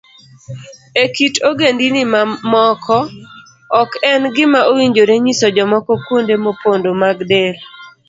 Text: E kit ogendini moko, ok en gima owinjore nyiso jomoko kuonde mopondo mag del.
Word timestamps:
E 1.03 1.05
kit 1.15 1.35
ogendini 1.49 2.01
moko, 2.51 2.99
ok 3.81 3.91
en 4.11 4.23
gima 4.35 4.59
owinjore 4.71 5.15
nyiso 5.23 5.47
jomoko 5.55 5.91
kuonde 6.05 6.35
mopondo 6.43 6.89
mag 7.01 7.17
del. 7.29 7.55